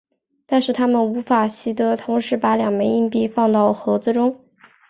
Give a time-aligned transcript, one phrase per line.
[0.47, 4.39] 但是它们无法习得同时把两枚硬币放到盒子中。